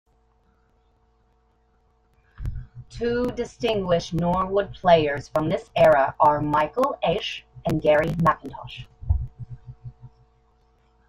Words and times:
Two 2.89 3.27
distinguished 3.35 4.15
Norwood 4.15 4.73
players 4.73 5.27
from 5.27 5.47
this 5.47 5.69
era 5.75 6.15
are 6.19 6.41
Michael 6.41 6.97
Aish 7.03 7.43
and 7.67 7.79
Garry 7.79 8.07
McIntosh. 8.07 8.87